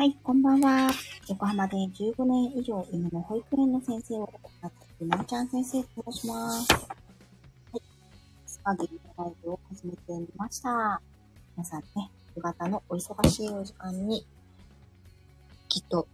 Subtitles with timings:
[0.00, 0.90] はい、こんばんは。
[1.28, 6.72] 横浜で15年以上犬の保育園の先生を行っているなおちゃん先生と申します。
[6.72, 6.78] は
[7.74, 7.82] い。
[8.46, 11.02] スパゲリのライブを始めてみました。
[11.54, 14.24] 皆さんね、夕方のお忙しいお時間に、
[15.68, 16.08] きっと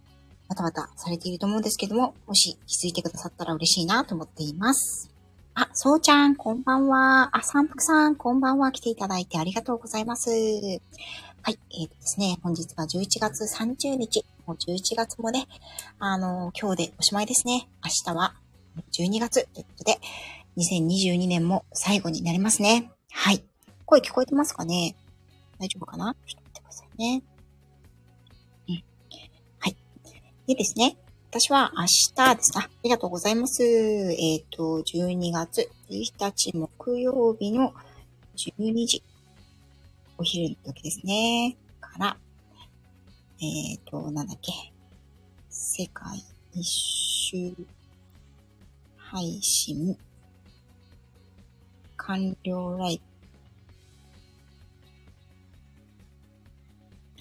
[0.49, 5.09] バタバタされていると思うんですけども、もし気づいてくださったら嬉しいなと思っています。
[5.53, 7.29] あ、そうちゃん、こんばんは。
[7.31, 8.73] あ、三福さん、こんばんは。
[8.73, 10.29] 来ていただいてありがとうございます。
[11.47, 15.47] はい、えーとですね、本日は11月30日、もう11月もね、
[15.97, 17.69] あのー、今日でおしまいですね。
[17.85, 18.33] 明日は
[18.91, 19.97] 12月ということで、
[20.57, 22.91] 2022年も最後になりますね。
[23.13, 23.45] はい。
[23.85, 24.97] 声聞こえてますかね？
[25.57, 26.17] 大丈夫かな？
[26.27, 27.23] ちょっと待ってくださいね。
[28.67, 28.83] うん。
[29.59, 29.77] はい。
[30.47, 30.97] でですね、
[31.29, 32.51] 私は明日です。
[32.57, 33.63] あ、ありがとうございます。
[33.63, 37.73] えっ、ー、と、12月1日木曜日の
[38.35, 39.01] 12時、
[40.19, 41.55] お昼の時ですね。
[41.79, 42.17] から、
[43.39, 44.51] えっ、ー、と、なんだっけ。
[45.49, 47.53] 世界一周
[48.97, 49.95] 配信
[51.97, 53.01] 完了ライ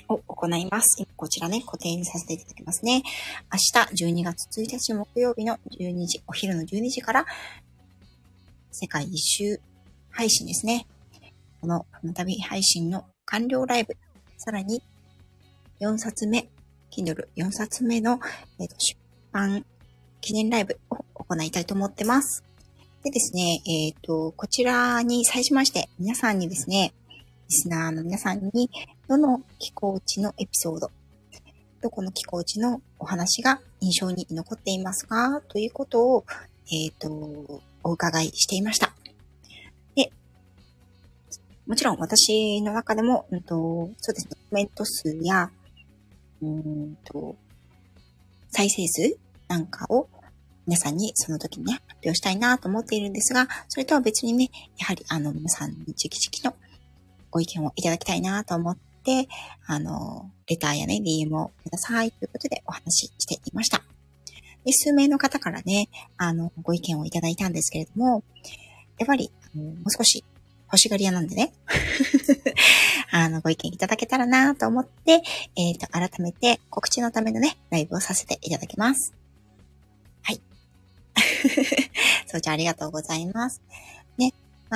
[0.09, 1.07] ブを行います。
[1.17, 3.03] こちらね、固定にさせていただきますね。
[3.53, 3.59] 明
[3.95, 7.27] 日12月1日木曜日の12時、お昼の12時から、
[8.71, 9.61] 世界一周
[10.11, 10.87] 配信ですね。
[11.67, 13.97] この旅配信の完了ライブ、
[14.37, 14.81] さらに
[15.81, 16.49] 4冊目、
[16.97, 18.21] Kindle4 冊目の、
[18.61, 18.97] えーと、出
[19.33, 19.67] 版
[20.21, 22.45] 記念ライブを行いたいと思ってます。
[23.03, 26.95] でですね、えっ、ー、と、こちらに際しまして、皆さんにですね、
[27.49, 28.71] リスナーの皆さんに、
[29.09, 30.91] どの気候地のエピソード、
[31.81, 36.25] どこの気候地のお話が印象に残っていますかということを、
[36.71, 38.96] えっ、ー、と、お伺いしていました。
[41.67, 45.51] もちろん私の中でも、うんと、そうですね、コメント数や、
[46.43, 47.37] うんと、
[48.51, 49.19] 再生数
[49.49, 50.09] なんかを
[50.67, 56.57] 皆さんにその時にね、発表したいなと思っているんですが、それとは別にね、やはりあの皆さんに直々の
[57.31, 59.29] ご意見をいただきたいなと思って、
[59.67, 63.83] あの、レターやね、DM をくださいということでお話ししていました。
[64.65, 68.25] で、数名の方からね、あの、ご意見をいただいたんですけれども、
[68.99, 70.25] やっぱり、あのもう少し
[70.67, 71.53] 欲しがり屋なんでね、
[73.11, 75.23] あの、ご意見いただけたらなと思って、
[75.57, 79.15] えっ、ー、と、改めて告知のためのね、ライブをさせていただきます。
[80.23, 80.41] はい。
[82.27, 83.63] そうちゃんありがとうございます。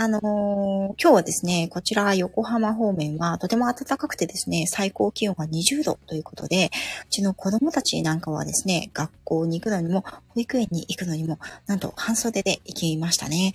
[0.03, 6.71] あのー、今日はですね、こちら横浜方面はとても暖かくてですね、最高気温が20度ということで、
[7.06, 13.53] うちの子供たちなんかはですね、学校に行くのにも、保育園に行くのにも、なんと半袖で行きましたね。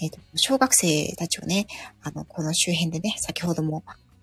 [0.00, 1.66] えっ、ー、と、小学生たちをね、
[2.04, 3.82] あの、この周辺でね、先ほども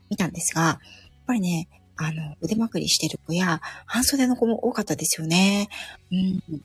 [0.10, 0.80] 見たんですが、やっ
[1.28, 5.68] ぱりね、あの、腕まくりしてる子や、半袖の子も多かったですよね。
[6.10, 6.16] う
[6.56, 6.62] ん。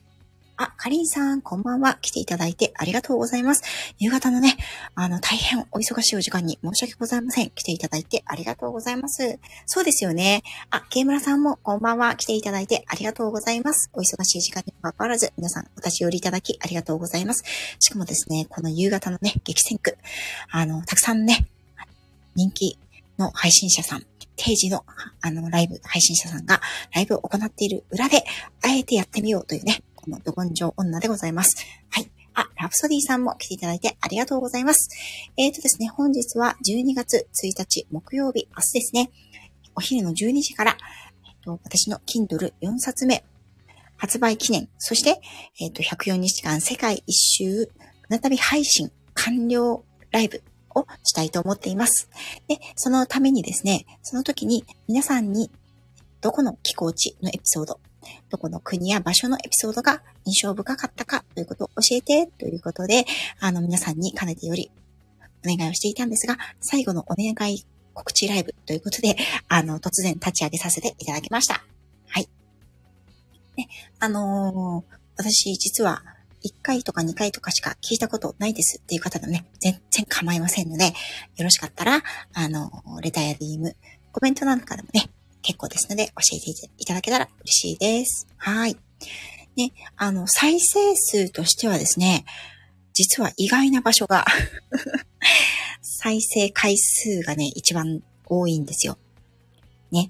[0.61, 1.97] あ、かりんさん、こんばんは。
[2.03, 3.63] 来ていただいてありがとうございます。
[3.97, 4.57] 夕方のね、
[4.93, 7.49] あの、大変お忙しいお時間に申し訳ございません。
[7.49, 9.39] 来ていただいてありがとうございます。
[9.65, 10.43] そうですよね。
[10.69, 12.15] あ、ケイムラさんもこんばんは。
[12.15, 13.89] 来ていただいてありがとうございます。
[13.93, 17.43] お忙しい時間にもかかわらず、皆さんお立ち寄りいただきありがとうございます。
[17.79, 19.97] しかもですね、この夕方のね、激戦区、
[20.51, 21.47] あの、たくさんね、
[22.35, 22.77] 人気
[23.17, 24.05] の配信者さん、
[24.35, 24.85] 定時の、
[25.21, 26.61] あの、ライブ、配信者さんが
[26.93, 28.23] ライブを行っている裏で、
[28.63, 31.65] あえてやってみようというね、このド根性女でございます。
[31.89, 32.11] はい。
[32.33, 34.89] あ、ラプソディさんも来ていただいてありがとうございます。
[35.37, 39.11] えーとですね、本日は12月1日木曜日、明日ですね、
[39.75, 40.77] お昼の12時から、
[41.25, 43.23] えーと、私の Kindle 4冊目、
[43.97, 45.21] 発売記念、そして、
[45.59, 47.69] えっ、ー、と、104日間世界一周、
[48.07, 50.41] 船旅配信完了ライブ
[50.73, 52.09] をしたいと思っています。
[52.47, 55.51] で、そのためにですね、その時に皆さんに
[56.21, 57.79] どこの気候地のエピソード、
[58.29, 63.05] どこの国や場所のエピソードが印象深かったかということを教えてということで、
[63.39, 64.71] あの皆さんにかねてより
[65.45, 69.15] お願いをしていたんですが、最後のお願い告知ライブということで、
[69.47, 71.63] あの、突然立ち上げさせていただきました。
[72.07, 72.29] はい。
[73.57, 73.67] ね、
[73.99, 76.03] あのー、私実は
[76.43, 80.93] 1回とか2回とかしか聞いたことないですっていう方でもね、全然構いませんので、よ
[81.39, 82.03] ろしかったら、
[82.33, 82.71] あの、
[83.01, 83.75] レターや DM、
[84.11, 85.09] コメントなんかでもね、
[85.41, 88.27] 結構ですので、教えていただけたら嬉しいです。
[88.37, 88.77] はい。
[89.55, 92.25] ね、あの、再生数としてはですね、
[92.93, 94.25] 実は意外な場所が
[95.81, 98.97] 再生回数がね、一番多いんですよ。
[99.91, 100.09] ね。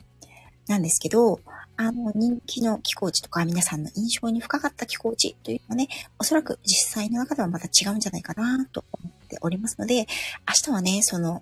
[0.67, 1.41] なんですけど、
[1.77, 5.87] あの、人気の気候地とか皆さんの印象に深かった気候地というのはね、
[6.19, 10.07] おそらく実際の中ではまた違うんじゃないかなと思っておりますので、
[10.47, 11.41] 明日はね、その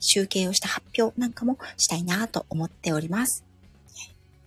[0.00, 3.44] 集計をした発表なんかもしたいなと思っております。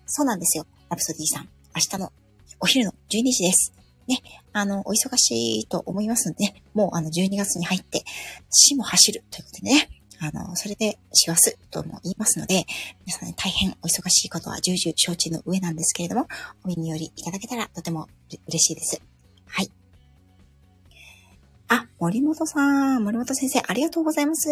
[0.05, 0.65] そうなんですよ。
[0.89, 1.49] ラプソディさん。
[1.75, 2.11] 明日の
[2.59, 2.95] お昼の12
[3.31, 3.73] 時です。
[4.07, 4.21] ね、
[4.53, 8.03] あの、お忙しいと思いますので、ね、もうあの12月に入って、
[8.49, 12.65] 死も走るということでね、あの、それで師走とも言いますので、
[13.05, 16.27] 皆さんね、大変お忙しいことは重々承知の上なんですけれども、
[16.65, 18.07] お耳寄りいただけたらとても
[18.47, 19.01] 嬉しいです。
[21.69, 24.49] あ、森本さん、森本先生、ありがとうございます。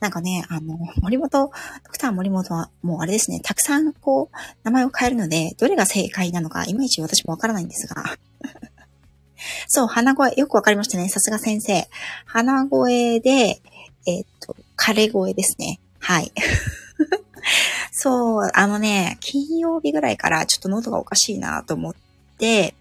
[0.00, 1.50] なんかね、あの、森本、ド
[1.90, 8.16] クター森本はもうあれですね、たくさんこう、名前を変えるので、どれが正解なのか、いまいち私もわからないんですが。
[9.68, 11.10] そう、鼻声、よくわかりましたね。
[11.10, 11.86] さすが先生。
[12.24, 13.60] 鼻声で、
[14.06, 15.80] えっ、と、枯れ声ですね。
[15.98, 16.32] はい。
[17.92, 21.94] そう、あのね、金曜日ぐらいからちょっと喉がおかしいなと思っ
[22.38, 22.74] て、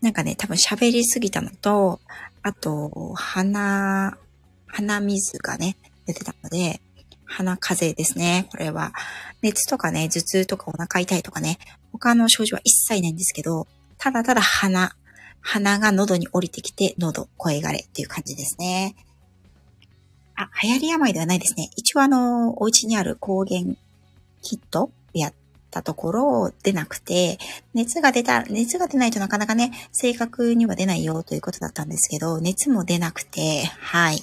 [0.00, 2.00] なんかね、多分喋りすぎたのと、
[2.42, 4.18] あと、鼻、
[4.66, 6.80] 鼻水がね、出てたので、
[7.24, 8.48] 鼻風邪ですね。
[8.50, 8.92] これは。
[9.42, 11.58] 熱とかね、頭痛とかお腹痛いとかね、
[11.92, 13.66] 他の症状は一切ないんですけど、
[13.98, 14.96] ただただ鼻、
[15.40, 18.96] 鼻が喉に降りてきて、喉、声がれっていう感じですね。
[20.34, 21.70] あ、流行り病ではないですね。
[21.76, 23.60] 一応あの、お家にある抗原
[24.42, 24.90] キット
[25.72, 27.38] たところ出なくて、
[27.74, 34.22] 熱が出た、熱が出ないとなかなかね、正確には出ないよということだったんですけど、熱も出なくて、はい。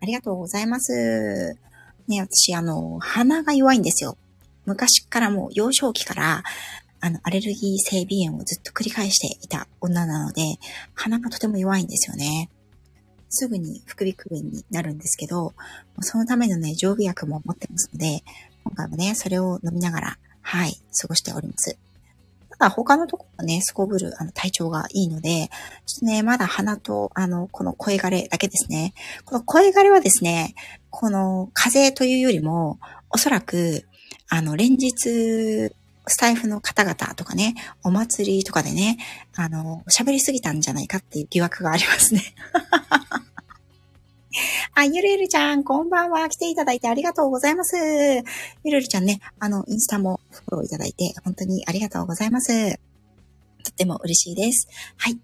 [0.00, 1.56] ありがとうございます。
[2.06, 4.16] ね、私、あの、鼻が弱いんですよ。
[4.66, 6.42] 昔からもう幼少期から、
[7.00, 10.42] あの、アレルギー性鼻炎をずっと繰り返していた女なので、
[10.94, 12.50] 鼻がとても弱いんですよね。
[13.30, 15.54] すぐに副鼻腔炎になるんですけど、
[16.00, 18.22] そのためのね、常備薬も持ってますので、
[18.68, 21.78] 今回もね、それを飲みながら、はい、過ごしております。
[22.58, 25.48] ただ他のところはね、すこぶるあの体調がいいので、
[25.86, 28.92] ちょっとね、まだ鼻と、あの、この声枯れだけですね。
[29.24, 30.54] この声枯れはですね、
[30.90, 32.78] この風邪というよりも、
[33.08, 33.86] おそらく、
[34.28, 35.72] あの、連日、
[36.10, 38.98] スタイフの方々とかね、お祭りとかでね、
[39.34, 42.22] あの、喋りすぎたんじゃないかっていう疑惑がありますね。
[44.74, 46.28] あ、ゆるゆるちゃん、こんばんは。
[46.28, 47.76] 来ていただいてありがとうございます。
[47.76, 48.24] ゆる
[48.64, 52.78] ゆるちゃんね、あの、インスタもフォローいただいて、本当にありがとうございます。
[53.64, 54.68] とっても嬉しいです。
[54.96, 55.18] はい。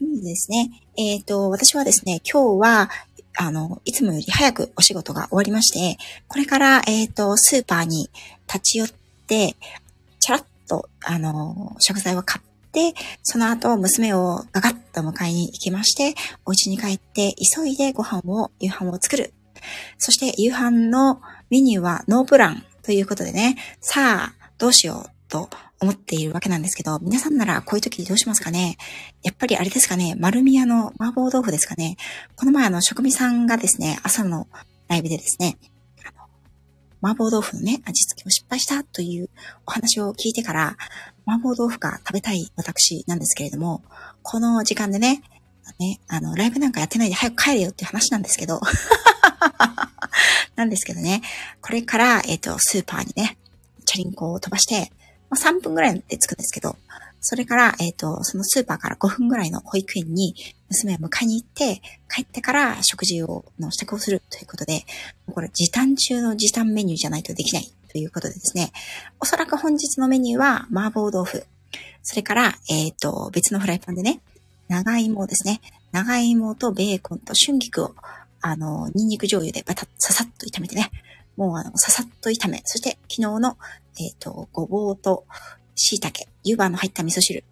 [0.00, 0.70] うんですね。
[0.96, 2.90] えっ、ー、と、私はですね、今日は、
[3.36, 5.98] あの、いつもより早くお仕事が終わりまして、
[6.28, 8.10] これから、えっ、ー、と、スーパーに
[8.46, 8.88] 立ち寄っ
[9.26, 9.56] て、
[10.18, 16.14] チャラッと、あの、食材を買っ、でその後、娘をガガッと迎えに行きまして、
[16.44, 19.34] お家に帰って急いでご飯を、夕飯を作る。
[19.98, 21.20] そして夕飯の
[21.50, 25.50] メニューはノープランということでね、さあ、どうしようと
[25.80, 28.76] 思っているわけなんですけど、皆さんならこういう時どうしますかね？
[29.22, 31.96] やっぱりあれですかね、丸宮の麻婆豆腐ですかね？
[32.36, 34.48] この前あの、職味さんがですね、朝の
[34.88, 35.56] ライブでですね、
[37.02, 39.30] 麻婆豆腐のね、味付けを失敗したという
[39.66, 40.76] お話を聞いてから、
[41.26, 43.82] 麻婆豆腐が食べたい私なんですけれども、
[44.22, 45.22] この時間でね、
[45.78, 48.60] ね、あの、ライブなんかやってないで早く帰れよっていう話なんですけど、
[50.56, 51.22] なんですけどね、
[51.62, 53.38] これから、えっ、ー、と、スーパーにね、
[53.86, 54.92] チャリンコを飛ばして、
[55.30, 56.76] まあ、3分ぐらいで着くんですけど、
[57.20, 60.34] それから、えっ、ー、と、そのスーパーから5分ぐらいの保育園に
[60.68, 64.84] 娘を迎えに行って、帰ってから食事を、の支度をするということで、
[65.32, 68.72] これ時短中の時短メニューじゃないとできないということでですね、
[69.20, 71.44] おそらく本日のメニューは麻婆豆腐、
[72.02, 74.20] それから、えっ、ー、と、別のフライパンでね、
[74.68, 75.60] 長芋ですね、
[75.92, 77.94] 長芋とベーコンと春菊を、
[78.40, 80.90] あの、ニンニク醤油でバタッ、ささっと炒めてね、
[81.36, 83.58] もうあの、ささっと炒め、そして昨日の、
[83.98, 85.24] えっ、ー、と、ごぼうと
[85.82, 87.42] 椎茸、湯葉の入った味噌汁。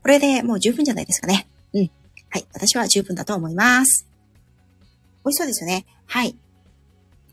[0.00, 1.48] これでもう十分じゃないですかね。
[1.74, 1.90] うん。
[2.30, 2.46] はい。
[2.54, 4.06] 私は十分だと思います。
[5.24, 5.84] 美味しそうですよね。
[6.06, 6.36] はい。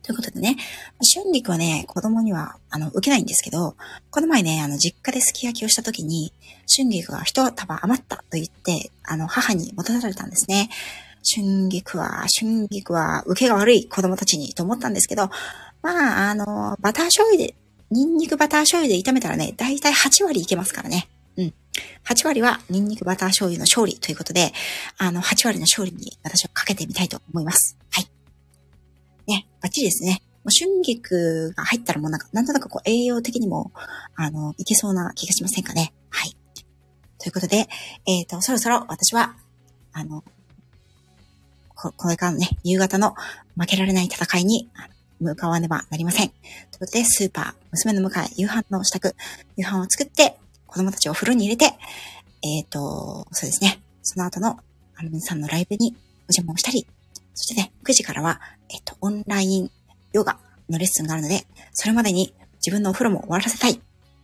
[0.02, 0.58] ということでね、
[1.16, 3.76] 春菊はね、子供には、あの、受けないんですけど、
[4.10, 6.34] この前ね、あの、実家ですき焼きをした時に、
[6.76, 10.70] 春菊が一束余ったと言って、あの、母に持たされたんですね。
[11.36, 15.30] 春菊は、春菊は受けが悪い子供たちにと思ったんですけど、
[15.84, 17.54] まあ、あの、バター醤油で
[17.92, 21.10] ニンニクバター醤油で炒めたらね、だいたい8割いけますからね。
[21.38, 21.54] うん。
[22.08, 24.52] 8割はニンニクバター醤油の勝利ということで、
[24.98, 27.78] あの、8割の勝利に私はかけてみたいと思います。
[27.92, 28.06] はい。
[29.28, 30.22] ね、バッチリですね。
[30.44, 33.72] もう春菊が入ったらもうなんか、なんとなくこう栄養的にも、
[34.16, 35.94] あの、いけそうな気がしませんかね。
[36.10, 36.36] はい。
[37.18, 37.68] ということで、
[38.08, 39.36] えっ、ー、と、そろそろ私は、
[39.92, 40.24] あの、
[41.76, 43.16] こ、これからのね、夕方の
[43.58, 44.70] 負けられない戦いに、
[45.20, 46.30] 向かわねばなりません。
[46.30, 49.14] ということで、スーパー、娘の迎え、夕飯の支度、
[49.58, 51.74] 夕飯を作って、子供たちをお風呂に入れて、
[52.42, 54.60] えっ、ー、と、そうですね、その後の、
[54.96, 55.96] あの、皆さんのライブに
[56.28, 56.88] お邪魔をしたり、
[57.34, 59.72] そしてね、9時からは、えっ、ー、と、オンライン
[60.14, 63.82] ヨガのレッスンがあるので、それまでに自分のお風呂も終わらせたい。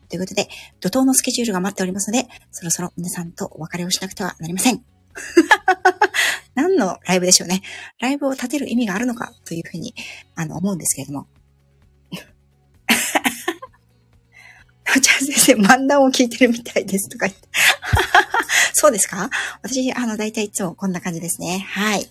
[0.07, 0.47] ということで、
[0.81, 4.83] 怒涛のスケジュールが待っておりますので、そろそろ皆さんとお別れをしなくてはなりません。
[6.55, 7.61] 何のライブでしょうね。
[7.99, 9.93] ライブを立てる意味があるのかというふうに、
[10.35, 11.27] あの、思うんですけれども。
[14.97, 17.47] おちゃん先生、漫談を聞いてるみたいですとか言って。
[18.73, 19.29] そうですか？
[19.61, 21.65] 私、あの、だいたいいつもこんな感じですね。
[21.67, 22.05] はい。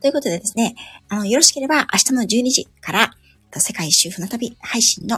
[0.00, 0.74] ということでですね、
[1.08, 3.10] あの、よろしければ明日の12時から、
[3.56, 5.16] 世界一周船旅配信の、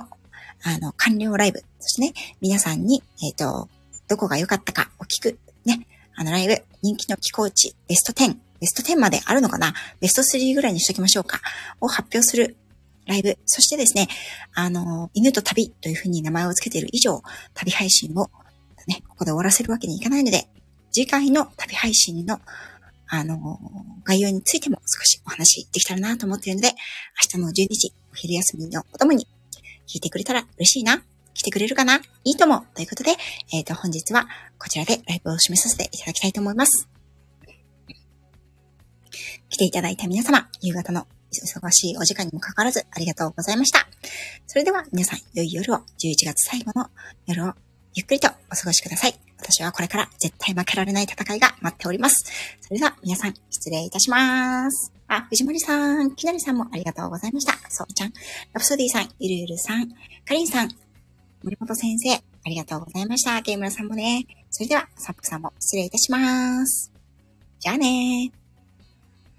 [0.62, 3.68] あの、完了ライブ、そしてね、皆さんに、えっ、ー、と、
[4.08, 5.86] どこが良かったかを聞く、ね、
[6.20, 9.72] あのライブ、人気の気候値、ベスト10、ベスト10まであるのかな？
[10.00, 11.40] ベスト3ぐらいにしときましょうか。
[11.80, 12.58] を発表する
[13.06, 13.38] ライブ。
[13.46, 14.06] そしてですね、
[14.52, 17.22] あの、犬と旅というふうに名前を付けている以上、
[17.54, 18.28] 旅配信を
[18.86, 20.46] ね、ここで終わらせるわけにいかないので、
[20.92, 22.38] 次回の旅配信の
[23.06, 23.58] あの、
[24.04, 26.74] 概要についても少しお話できたらなと思っているので、
[27.34, 29.26] 明日の12時、お昼休みのお供に
[29.88, 31.02] 聞いてくれたら嬉しいな。
[31.34, 32.00] 来てくれるかな？
[32.24, 32.64] いいとも。
[32.74, 33.12] ということで、
[33.52, 34.26] えっ、ー、と、本日は
[34.58, 36.88] こちらでライブを締めさせていただきたいと思います。
[39.48, 43.86] 来ていただいた皆様、夕方の忙しいお時間にもかかわらずありがとうございました。
[44.46, 45.82] それでは皆さん、良い夜を、11
[46.24, 46.88] 月最後の
[47.26, 47.54] 夜を
[47.94, 49.14] ゆっくりとお過ごしください。
[49.38, 52.30] 私はこれから絶対負けられない戦いが待っております。
[52.60, 54.92] それでは皆さん失礼いたします。
[55.08, 57.54] あ、藤森さん、きなりさんもありがとうございました。
[57.68, 58.12] そうちゃん、
[58.52, 59.94] ラプソディさん、ゆるゆるさん、か
[60.30, 60.68] りんさん、
[61.42, 63.40] 森本先生、ありがとうございました。
[63.40, 64.26] ゲームラさんもね。
[64.50, 66.92] それでは、サップさんも失礼いたします。
[67.58, 68.39] じゃあねー。